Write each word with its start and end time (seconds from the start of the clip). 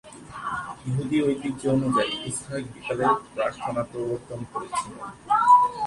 ইহুদি 0.87 1.17
ঐতিহ্য 1.27 1.61
অনুযায়ী, 1.77 2.13
ইসহাক 2.29 2.63
বিকেলে 2.73 3.05
প্রার্থনা 3.35 3.81
প্রবর্তন 3.91 4.39
করেছিলেন। 4.51 5.09